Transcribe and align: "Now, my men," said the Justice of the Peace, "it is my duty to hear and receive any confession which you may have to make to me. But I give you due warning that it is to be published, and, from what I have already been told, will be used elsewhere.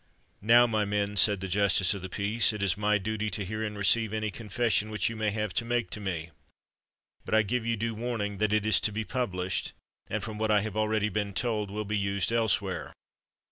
"Now, 0.41 0.65
my 0.65 0.83
men," 0.83 1.15
said 1.15 1.41
the 1.41 1.47
Justice 1.47 1.93
of 1.93 2.01
the 2.01 2.09
Peace, 2.09 2.51
"it 2.53 2.63
is 2.63 2.75
my 2.75 2.97
duty 2.97 3.29
to 3.29 3.45
hear 3.45 3.61
and 3.63 3.77
receive 3.77 4.13
any 4.13 4.31
confession 4.31 4.89
which 4.89 5.11
you 5.11 5.15
may 5.15 5.29
have 5.29 5.53
to 5.53 5.63
make 5.63 5.91
to 5.91 5.99
me. 5.99 6.31
But 7.23 7.35
I 7.35 7.43
give 7.43 7.67
you 7.67 7.77
due 7.77 7.93
warning 7.93 8.39
that 8.39 8.51
it 8.51 8.65
is 8.65 8.79
to 8.79 8.91
be 8.91 9.03
published, 9.05 9.73
and, 10.09 10.23
from 10.23 10.39
what 10.39 10.49
I 10.49 10.61
have 10.61 10.75
already 10.75 11.09
been 11.09 11.33
told, 11.35 11.69
will 11.69 11.85
be 11.85 11.99
used 11.99 12.31
elsewhere. 12.31 12.93